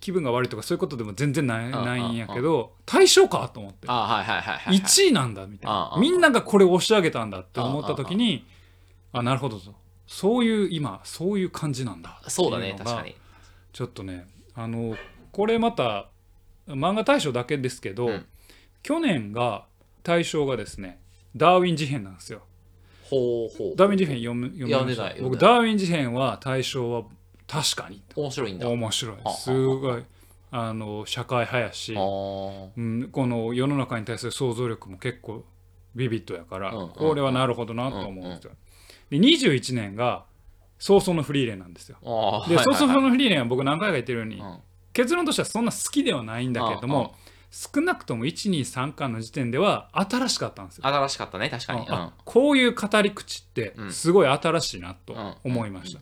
[0.00, 3.86] 気分が悪いとかそういうことでも全然ない,、んないんやけど対象かと思って。
[3.88, 5.96] あはいはいはいはい1位なんだみたいな。
[6.00, 8.46] みんながこれを押し上げたんだって思った時に
[9.12, 9.74] あなるほどと。
[10.06, 13.14] そういう今そういう感じなんだそうだね確かに。
[13.72, 14.96] ちょっとねあの
[15.32, 16.08] これまた
[16.68, 18.26] 漫画大賞だけですけど、うん。
[18.82, 19.64] 去年が
[20.02, 21.00] 大賞がですね
[21.34, 22.42] ダーウィン事変なんですよ。
[23.08, 23.76] ほうほう。
[23.76, 27.04] ダーウィン事変読む読みま僕ダーウィン事変は大賞は
[27.46, 28.02] 確かに。
[28.16, 28.68] 面白いんだ。
[28.68, 29.16] 面白い。
[29.24, 30.04] あすごい
[30.50, 35.44] あの社会派やしうん、この世の中に対する想像力も結構
[35.96, 36.88] ビビッドやから、うんうん。
[36.90, 38.52] これはなるほどなと思うんですよ。
[39.10, 40.24] で21年が
[40.78, 41.98] 早々のフリーレンなんですよ。
[42.02, 44.58] で、あーはいはい早々のフリーレンは僕何回か言ってるように、うん。
[44.92, 47.04] 結論としてはそんな好きではないんだけれども、うん。
[47.04, 47.10] うん
[47.54, 50.86] 少なくとも123巻の時点では新しかったんですよ。
[50.88, 51.94] 新しかったね確かに、うん。
[51.94, 53.92] あこういう語り口ってうん。
[53.92, 56.00] すごい新しいなと思いました。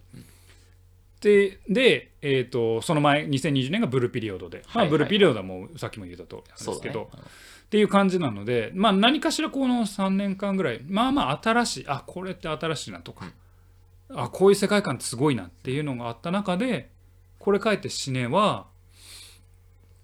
[1.22, 7.22] でで、えー、とその前2020年がブルーピリオドで、まあ、はいはいブルーピリオドはもうさっきも言った通りなんですけど、ね
[7.62, 13.32] っていう感じなので、まあ、何かしらこの3年間ぐらいまあまあ新しいあこれって新しいなとか、
[14.14, 16.90] あこういう世界観ってすごいなっていうのがあった中で
[17.38, 18.66] これかえって死ねは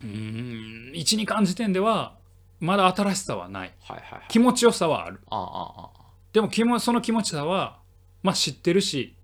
[0.01, 2.17] うーん12巻時点では
[2.59, 3.75] まだ新しさはない。
[3.83, 4.23] はいはいはい。
[4.29, 5.21] 気持ちよさはある。
[5.29, 5.99] ああああ。
[6.33, 7.81] でもその気持ちさは、
[8.23, 9.15] まあ、知ってるし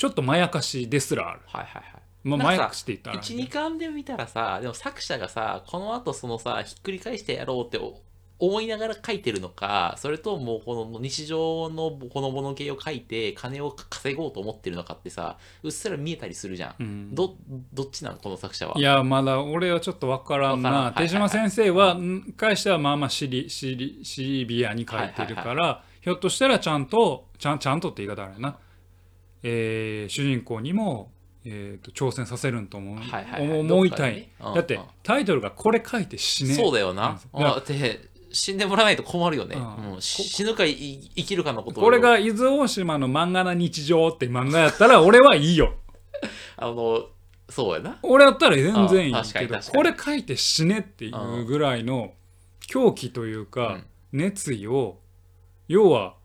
[0.00, 2.02] ちょっとまやかしですらある、はいはいはい。
[2.24, 3.20] まあ、なんかさまやかしって言ったら。
[3.20, 8.00] 12巻で見たらさでも作者がさこの後そのさひっくり返してやろうってお
[8.38, 17.14] 思いながら書いてるのかそれともこの日常のほのぼの系を書いて金を稼ごうと思ってるのかってさうっすら見えたりするじゃん、うん。
[17.14, 17.36] ど
[17.74, 18.78] どっちなのこの作者は？
[18.78, 20.74] いやまだ俺はちょっと分からんわからん。
[20.76, 20.94] はいはいはい。
[20.94, 22.32] な手島先生はん。
[22.38, 28.56] 関してはまあまあシリシリシビアに書いてるから、ひょっとしたらちゃんとちゃんちゃんとって言い方あれやな、
[29.42, 31.12] えー主人公にも、
[31.44, 33.60] えーと挑戦させるんと思う、はいはいはい。
[33.60, 34.32] 思いたい、ね。
[34.40, 36.54] うんだってうんタイトルがこれ書いて死ね。
[36.54, 40.00] そうだよな、うんだって死んでもらわないと困るよね、うん。
[40.00, 40.74] 死ぬかい
[41.16, 41.84] 生きるかのことを。
[41.84, 45.74] これが伊豆大島の漫画な日常って漫画やったら 俺はいいよ。
[46.56, 47.06] あの
[47.48, 47.98] そうやな。
[48.02, 52.14] 俺やったら全然いいけどこれ書いて死ねっていうぐらいの
[52.60, 53.84] 狂気というか、うん。
[54.12, 54.98] 熱意を
[55.68, 56.16] 要は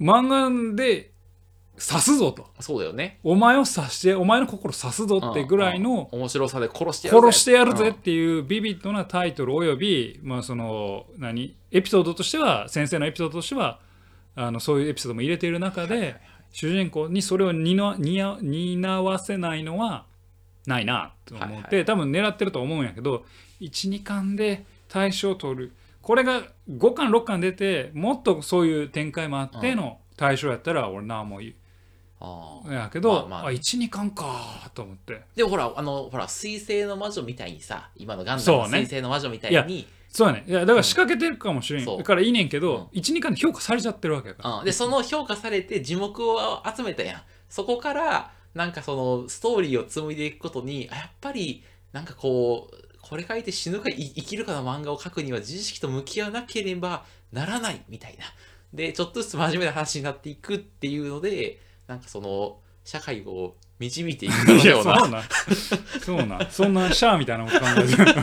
[0.00, 1.13] 漫画で
[1.76, 2.46] 刺すぞと。
[2.60, 3.18] そうだよね。
[3.24, 7.26] お前を刺してお前の心刺すぞってぐらいのうん面白さで殺してやるぜ。
[7.26, 7.94] 殺してやるぜっうん。
[7.94, 11.56] ていうビビッドなタイトルおよび、まあ、その何？
[11.72, 13.80] エピソードとしては先生のエピソードとしては
[14.36, 16.16] あのそういうエピソードも入れている中で、
[16.52, 20.06] 主人公にそれを担わせないのは
[20.66, 21.84] ないなと思って、はいはい。
[21.84, 23.24] 多分狙ってると思うんやけど
[23.60, 25.72] 12巻で大賞を取る。
[26.00, 31.42] これが5巻6巻出てもっとそういう展開もあっての大賞やったら俺なもう
[32.68, 33.46] やけど、まあまあ。
[33.48, 35.22] あ12巻かと思って。
[35.34, 40.44] でもほらあのほら水星の魔女みたいにさ今のガンダムの水星の魔女みたいいやにそうやね。
[40.46, 41.98] いやだから仕掛けてるかもしれん、そう。
[41.98, 47.22] だからいいねんけど、12巻で評価されちゃってるわけやから、うん、でその評価されて字幕を集めたやん。
[47.48, 58.24] そこからなんかそのストーリーを紡いでいくことにあやっぱりなんかこうこれ書いて死ぬかい生きるかの漫画を描くには自意識と向き合わなければならないみたいな。
[58.72, 65.00] でちょっとずつ真面目な話になっていくっていうのでなんかその社会を導いていくような。
[65.00, 65.22] そうなん。
[66.00, 66.46] そうなん。
[66.50, 68.14] そんなシャアみたいなこと考えてる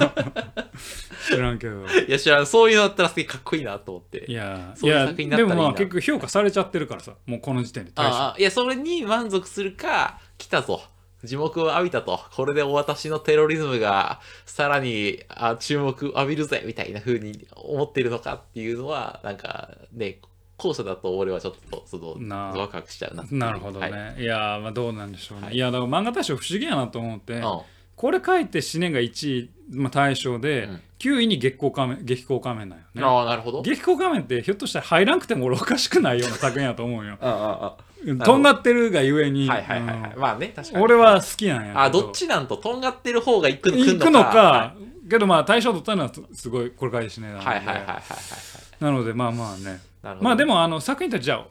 [1.28, 1.86] 知らんけど。
[1.86, 2.46] いや知らん。
[2.46, 4.26] そういうのだったらすげえかっこいいなと思って。
[4.28, 5.56] いやそういう作品だったらいいな。
[5.56, 10.82] でもまあ結局評価されちゃってるからさもうこの時点で大ああいやそれに満足するか来たぞ。
[11.24, 12.20] 字幕を浴びたと。
[12.34, 20.20] これでお私のテロリズムがさらにあ注目浴びるぜみたいな風に思ってるのかっていうのはなんかね
[20.62, 22.58] 後者だと俺はちょっとそのなあ。
[22.58, 24.22] ワクワクしちゃうななるほどね、はい。
[24.22, 25.56] い、やまあどうなんでしょうね、はい。
[25.56, 27.62] い、やだから漫画大賞不思議やなと思って、うん。
[27.96, 30.82] これ書いて死ねが1位、まあ、大賞で、うん。
[31.00, 33.04] 9位に月光仮面激光仮面なんよね。
[33.04, 33.64] ああなるほど。
[33.64, 37.18] 激光仮面ってひょっとしたら入らなくても俺おかしくないような作品やと思うよ。
[37.22, 40.22] ああとんがってるがゆえに、はいはいはいはい、うん。
[40.22, 40.84] まあね確かに。
[40.84, 44.76] 俺は好きなんやあどっちなんととんがってる方が行く行く来んのか、
[45.10, 48.84] けどまあ大賞取ったのはすすごいこれ返しねなので、はいはいはいはいはいはい。
[48.84, 51.46] なのでまあまあねまあでもあの作品たちじゃ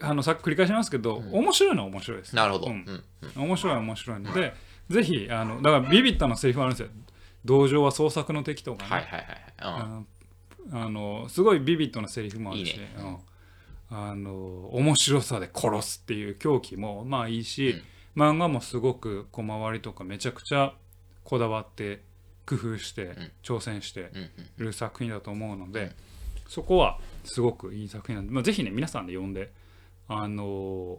[0.00, 2.36] あのさ繰り返しますけど、面白いのは面白いです。
[2.36, 2.76] なるほど、ううん。
[2.76, 3.04] ん
[3.36, 3.42] うん。
[3.42, 4.54] 面白いは面白いので
[4.88, 6.88] ぜひあのだからビビッタのセリフあるんですよ。
[7.44, 9.20] 同情は創作の敵とかね、はいはいはい
[9.76, 12.94] はい、あのすごいビビッドなセリフもあるしいいね。
[12.98, 13.18] うん。
[13.88, 17.82] あの面白さで殺すっていう狂気もまあいいし、
[18.16, 20.74] 漫画もすごく小回りとかめちゃくちゃ
[21.24, 22.02] こだわって
[22.46, 23.32] 工夫してん。
[23.42, 24.20] 挑戦してうんう
[24.62, 24.66] ん。
[24.66, 25.92] る作品だと思うので、うん。
[26.48, 29.52] そこはすごくいい作品なんで、まあ、ぜひね皆さんで読んで
[30.08, 30.98] あの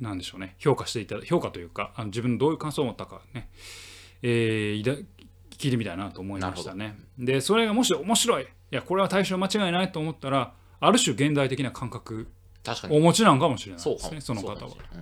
[0.00, 3.50] なんでしょうね評価していただ評価というかあの自分のどういう感想を持ったかね、
[4.22, 4.94] えーいだ
[5.62, 6.98] 聞いてみたいなと思いましたね。
[7.18, 12.26] でそれがもし面白いいやこれは対象間違いないと思ったらある種現代的な感覚
[12.64, 12.96] 確かに。
[12.96, 14.56] お持ちなんかもしれないですねその方は。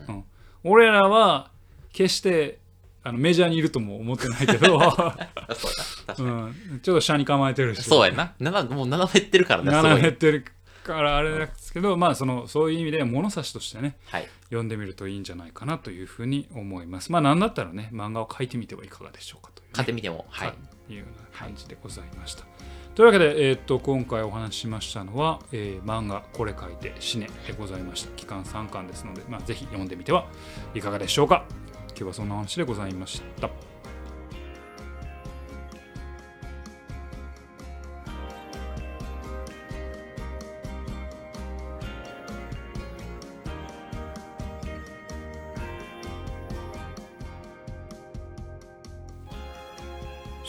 [0.09, 0.25] うん。
[0.65, 1.51] 俺らは
[1.93, 2.59] 決して
[3.03, 4.79] あのメジャーにいるとも思ってないけど、
[6.19, 7.83] うん、ちょっと下に構えてるし。
[7.83, 8.35] そうやな。
[8.65, 10.45] もう斜めってるからねすご斜めいってる
[10.85, 14.29] からあれですけどまあそのそういう意味で物差しとしてねはい。
[14.45, 17.13] 読んでみるといいんじゃないかなというふうに思います。
[17.13, 20.27] まあなんだったらね漫画を描いてみてはいかがでしょうかというね、買ってみても。
[20.29, 20.49] はい。
[20.49, 20.95] い。
[20.95, 22.45] うような感じでございました。
[22.95, 28.11] というわけで、えーっと今回お話ししましたのは、えー漫画「これ書いて死ね」でございました。
[28.17, 30.27] 期間3巻ですので、まあ、ぜひ読んでみては
[30.75, 31.47] いかがでしょうか。
[32.01, 33.70] 日はそんな話でございました。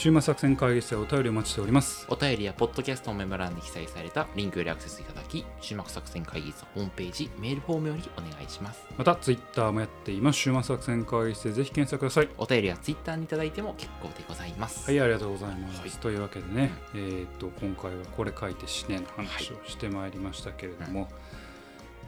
[0.01, 2.07] 週末作戦会議室でお便りお待ちしております。
[2.09, 8.83] お便りやポッドキャストのメモ欄に記載されたリンクよりアクセスいただき、終幕作戦会議室ホームページ、メールフォームよりお願いします。
[8.97, 10.39] また、ツイッターもやっています。
[10.39, 12.29] 週末作戦会議室でぜひ検索ください。
[12.39, 14.89] お便りはツイッターにいただいても結構でございます。
[14.89, 15.81] はい、ありがとうございます。
[15.81, 21.09] はいというわけでね、えーっと今回はこれ書いて死ねの話をしてまいりましたけれども、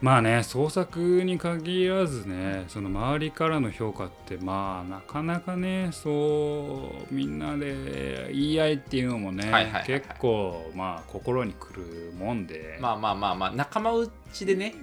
[0.04, 9.86] まあね創作に限らずねその周りからの評価ってまあなかなかねそうみんなで言い合いっていうのもね、はいはいはいはい。
[9.86, 14.74] 結構まあ心にくるもんで、まあまあまあまあ仲間内でね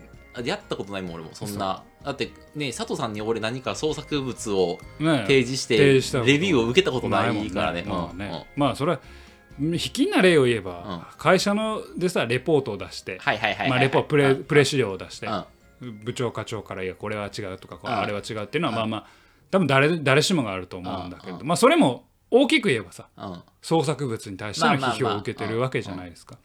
[0.43, 1.83] やったことないもん俺もそんな。
[2.03, 6.31] だってね佐藤さんに俺何か創作物をね提示して提示したこと。
[6.31, 7.83] レビューを受けたことないからね。
[7.87, 8.99] まあうんねまあそれは
[9.61, 16.03] 引きな例を言えば、会社のでさレポートを出して、はいはいはいはいまあ、レポプレプレ資料を出して、うん。
[16.03, 17.99] 部長課長からいやこれは違うとかこれうん。
[17.99, 19.07] あれは違うっていうのはまあまあ
[19.51, 21.47] 多分誰誰しもがあると思うんだけどうん。
[21.47, 23.43] まあそれも大きく言えばさうん。
[23.61, 26.37] 創作物に対しての批評を受けてるわけじゃないですか。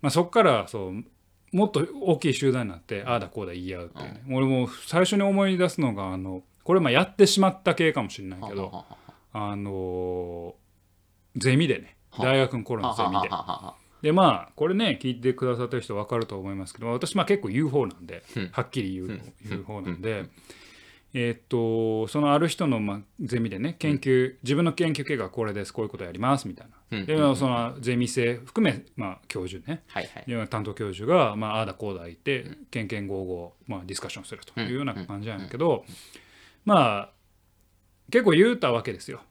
[0.00, 1.04] まあそこからそう
[1.52, 8.84] もっと大きい集団になってああだこうだ言い合うっていうね、俺も最初に思い出すのがあのこれまあやってしまった系かもしれないけど
[9.32, 10.54] あの
[11.36, 13.28] ゼミでね大学の頃のゼミで。
[14.02, 18.48] でまあこれね聞いてくださってる人分かると思いますけど私まあ結構言う方なんでうん。
[18.52, 19.20] はっきり言う,、うん。
[19.48, 20.26] 言う方なんで、
[21.14, 26.98] えーっとそのある人のまあゼミでね研究、自分の研究結果はこれですこういうことやりますみたいな。
[26.98, 27.06] うん。
[27.06, 29.82] でそのゼミ生含め、まあ、教授ね。
[29.88, 30.24] はいはい。
[30.30, 35.84] で担当教授が、まあ、ああだこうだ言ってけんけんごうごう、まあ、ディスカッションするというような感じなんだけど、
[36.64, 37.10] まあ
[38.12, 39.22] 結構言うたわけですよ。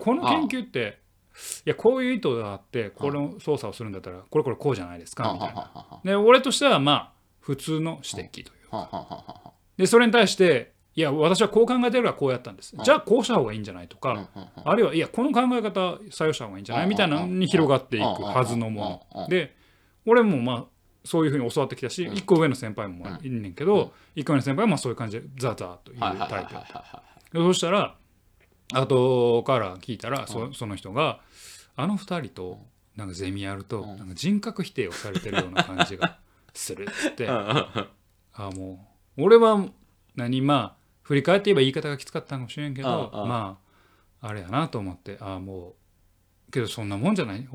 [0.00, 1.01] この研究って
[1.66, 6.00] いやこういう意図があってこの操作をするんだったらこれこれこうじゃないですかみたいな。
[6.04, 8.52] で俺としてはまあ普通の指摘という。
[9.76, 12.76] でそれに対していや私はこう考えてるからこうやったんです。
[12.84, 14.28] じゃあこうした方がいいんじゃないとか
[14.64, 16.86] あるいはいやこの考え方採用した方がいいんじゃない？
[16.86, 19.28] みたいなのに広がっていくはずのもの。
[19.28, 19.56] で
[20.04, 20.64] 俺もまあ
[21.04, 26.54] そういうふうに教わってきたし一個上の先輩もいんねんけど一個上の先輩もそういう感じでザザーというタイプ。
[27.38, 27.96] でそしたら
[28.74, 31.20] 後から聞いたらそその人が
[31.76, 32.58] あの二人と
[32.96, 36.18] なんかゼミやるとなんか人格否定をされてるような感じが
[36.54, 39.64] するっつってあもう俺は
[40.16, 43.58] 何まあ振り返って言えば言い方がきつかったかもしれんけどま
[44.20, 45.70] ああれやなと思ってあも
[46.48, 47.48] うけどそんなもんじゃない？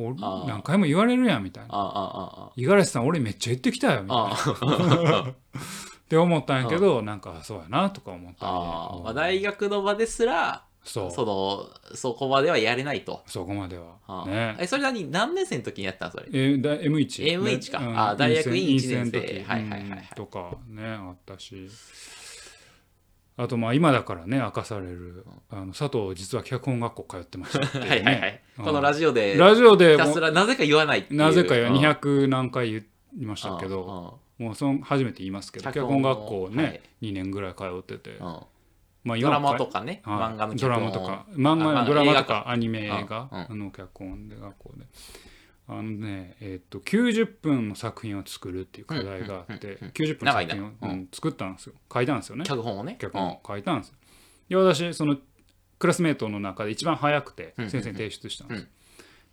[0.48, 1.70] 何回も言われるやんみたいな。
[1.72, 5.18] あ五十嵐さん俺めっちゃ言ってきたよみたいな。
[5.20, 11.12] あ って思ったんやけどなんかそうやなとか思ったりあうんまあ大学の場ですらそう。
[11.12, 13.22] そのそこまではやれないと。
[13.28, 13.98] そこまでは。
[14.08, 14.56] あね。
[14.60, 16.26] えそれ何何年生の時にやったんそれ？
[16.32, 17.80] えだ M1 M1 か。
[17.80, 18.00] うん。
[18.00, 19.20] あ大学院院一年生。
[19.20, 19.90] はいはいはいはい。
[19.90, 19.98] うん。
[20.16, 21.70] とかねあったし。
[23.40, 27.86] あとまあ今だからね明かされるあの佐藤実は脚本学校通ってましたね。
[27.88, 28.42] はいはいはい。
[28.58, 28.66] うん。
[28.66, 31.20] このラジオでラジオでひたもすらなぜか言わないっていう。
[31.20, 31.76] なぜかうん。
[31.76, 32.86] 200何回言
[33.20, 36.82] いましたけどもうその初めて言いますけど脚本学校ね、はい。
[37.02, 38.18] 2年ぐらい通ってて、
[39.08, 40.18] まあドラマ今とかねはい。
[40.20, 42.50] 漫画の脚ド本ラマとか漫画あドラマとかか。
[42.50, 44.86] アニメ映画の脚本で学校で。
[45.70, 49.92] あのねえっと90分の作品を作るっていう課題があってうんうんうんうん。
[49.92, 51.74] 90分の作品を作ったんですよ。
[51.94, 52.46] 書いたんですよね。
[52.46, 52.98] 脚本をね。
[53.00, 53.28] 脚本。
[53.28, 53.96] を書いたんですよ。
[54.50, 55.18] で私その
[55.80, 58.68] クラスメートの中で一番早くてうん先生に提出したんです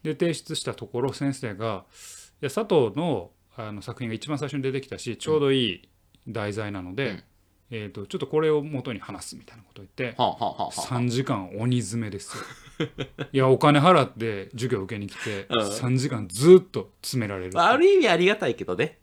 [0.03, 1.85] で提出したところ先生が
[2.43, 5.89] 「いや佐藤のあの作品が一番最初に出てきたしちょうどいい
[6.27, 7.25] 題材なので、うん
[7.71, 10.71] えー、とちょっとこれを元に話すみたいなことを言ってはあはあはあはあ。
[10.73, 12.45] 3時間鬼詰めですよ。
[13.33, 15.59] いやお金払って授業受けに来てうん。
[15.61, 18.99] 3時間ずっと詰められるまあある意味ありがたいけどね。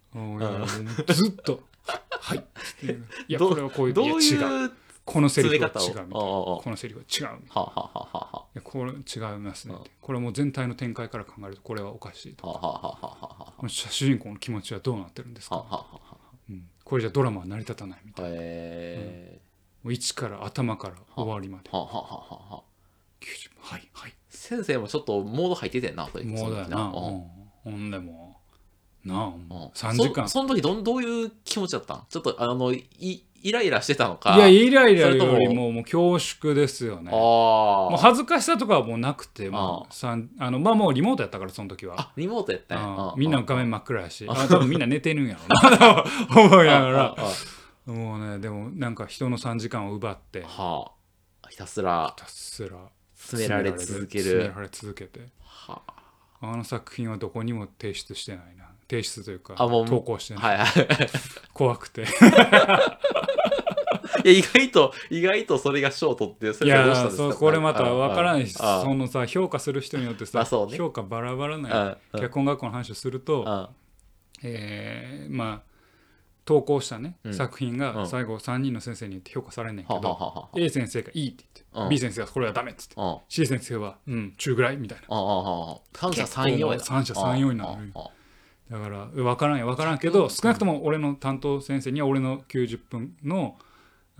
[1.13, 1.63] ずっと
[2.19, 2.41] 「はい」っ
[2.79, 2.85] て
[3.27, 4.71] いやこれはこういうどういう
[5.03, 7.63] このセリフは違うこのセリフは違うみたい
[8.53, 15.55] やこれ違いますねこれはもう全体の展開から考えるとこれはおかしいとあはあはあはあはあはこの主人公の気持ちはどうなってるんですか、
[16.91, 18.31] これじゃドラマは成り立たないみたいな。
[18.31, 18.35] も
[19.85, 21.69] う一から頭から終わりまで。
[21.73, 22.59] えはあはあはあは。
[22.59, 22.63] あ
[23.21, 24.13] 90分はいはい。
[24.27, 26.25] 先生もちょっとモード入っててんなそれ。
[26.25, 28.41] もうだよな、ほんでも
[29.05, 29.47] なあうん。
[29.47, 30.27] もう3時間。
[30.27, 32.05] そその時どんどういう気持ちだったん？
[32.09, 32.83] ちょっとあのい
[33.43, 37.09] イライラしてたのかいやイライラよりももう恐縮ですよね。
[37.11, 37.17] ああ
[37.89, 41.95] もう恥ずかしさとかはもうなくてもあうさんあのまあもうリモートやったからその時は。
[41.99, 44.25] あリモートやったんみんな画面真っ暗やし。
[44.29, 46.03] あ多分みんな寝てるんやろうな。
[46.33, 47.01] と 思いながら。
[47.03, 47.25] ああ
[47.87, 50.43] あもうねでもなんか人の3時間を奪って。
[50.43, 50.91] は
[51.43, 51.47] あ。
[51.49, 52.13] ひたすら。
[52.17, 52.77] ひたすら。
[53.15, 54.23] 詰められ続ける。
[54.23, 55.19] 詰められ続けて。
[55.43, 56.57] はあ。
[56.57, 58.65] の作品はどこにも提出してないな。
[58.89, 61.09] 提出というかあもう投稿してあない、はいはい。
[61.53, 62.01] 怖くて。
[62.01, 62.05] い
[64.25, 67.35] や 意外と意外とそれが賞を取ってそいやれがどうしたんですか？
[67.35, 70.45] これまた分からないしそのさ評価する人によってさ、ね。
[70.77, 73.69] 評価バラバラなああ脚本学校の話をすると、あ
[74.43, 75.71] えーまあ
[76.43, 77.33] 投稿したね、うん。
[77.35, 77.77] 作品うん。
[77.77, 80.49] が最後3人の先生によって評価されんねんけはど、ははは。
[80.55, 81.89] A 先生がいいって言って、うん。
[81.89, 83.21] B 先生がこれはダメって言ってうん。
[83.29, 85.07] C 先生はうん中ぐらいみたいな。
[85.93, 87.93] 三者三様三者三様になる。
[88.71, 93.57] だから分からんよ分からんけど少なくとも俺の担当先生には俺の90分の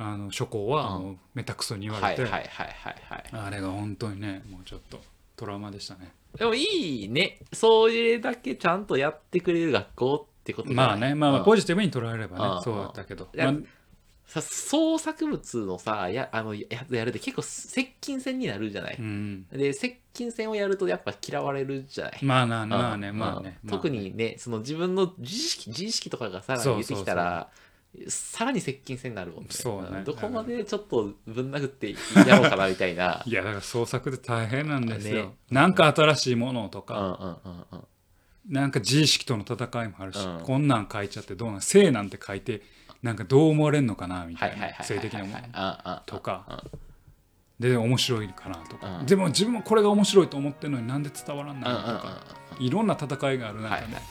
[0.02, 3.24] あの初稿はもうめたくそに言われて、はいはいはいはいはい。
[3.34, 4.99] あれが本当にねもうちょっと
[5.36, 6.12] トラウマでしたね。
[6.38, 7.39] でもいいね。
[7.54, 12.64] それだけちゃんとやってくれる学校ってことじゃないまあねまあポジティブに捉えればねうん。
[12.64, 13.62] そうだったけど、いやまあ
[14.26, 23.02] さ創作物のさやあのやつやるって結構接近戦になるじゃない、うん、で接近戦をやるとやっぱ嫌われるじゃない、まあなまあうん。
[23.02, 27.49] ねまあね、うんまあ特にねその自分の自意識自意識とかがさらに出てきたら
[28.08, 30.00] さらに接近戦になるもんねそうね。
[30.00, 31.94] んどこまでちょっとぶん殴って
[32.26, 33.22] やろうかなみたいな。
[33.28, 35.36] いやだから創作で大変なんですよ、ね。
[35.50, 37.84] なんか新しいものとうんか、うんうんうん。
[38.54, 40.42] なんか自意識との戦いもあるし、うん。
[40.42, 42.62] こんなん書いちゃってどうなん性なんて書いて
[43.04, 45.38] なんかどう思われるのかなみたいな性的なもの。
[45.54, 46.64] のとか。
[47.60, 49.06] で面白いかなとか、うん。
[49.06, 54.04] でも自分もこれが面白いと思ってるのになんで伝わらんないのとか、うんいろんな戦いがある中で、はいはいはい。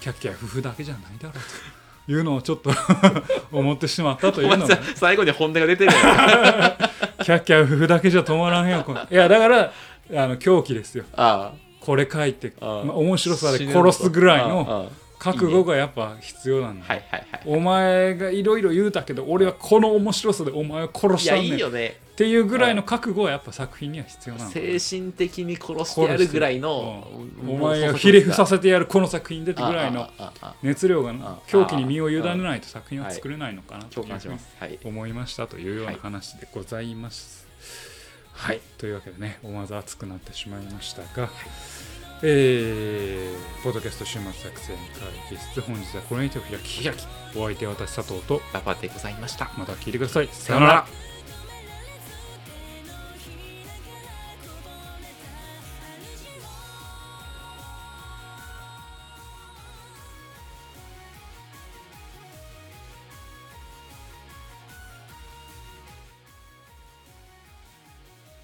[0.00, 2.70] キャッキャ夫婦だけじゃないだろうというのをちょっと
[3.52, 5.92] 思ってしまったというの最後に本音が出てる
[7.24, 9.00] キャッキャ夫婦だけじゃ止まらんよこれ。
[9.10, 9.72] いやだから
[10.14, 11.04] あの狂気ですよ。
[11.16, 16.86] あこれ書いて、あまあ、面白さで殺すぐらいのの覚悟がやっぱ必要なんだ、
[17.44, 21.54] お前がいろいろ言うたけど俺はこの面白さでお前を殺したんねん。
[21.54, 27.06] っよねていうぐらいの覚悟はやっぱ作品には必要なの精神的に殺してやるぐらいの
[27.42, 27.50] うん。
[27.50, 30.08] お前をひれ伏させてやるこの作品でってぐらいの
[30.62, 34.00] 熱量があ狂気に身を委ねないと作品は作れないのかなと
[34.84, 37.46] 思いましたというような話でございます。
[38.32, 41.30] はい、というわけでね思わず熱くなってしまいましたが、
[42.22, 45.60] えーポッドキャスト週末作戦会議室。
[45.60, 47.06] 本日はこれにてお開き開き。
[47.36, 48.40] お相手は私佐藤と。
[48.52, 49.50] パパでございました。
[49.58, 50.28] また聞いてください。
[50.32, 50.86] さよなら